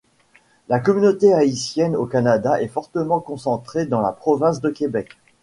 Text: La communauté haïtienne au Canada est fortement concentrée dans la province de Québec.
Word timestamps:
La 0.67 0.79
communauté 0.79 1.31
haïtienne 1.31 1.95
au 1.95 2.07
Canada 2.07 2.59
est 2.59 2.67
fortement 2.67 3.19
concentrée 3.19 3.85
dans 3.85 4.01
la 4.01 4.11
province 4.11 4.59
de 4.59 4.71
Québec. 4.71 5.09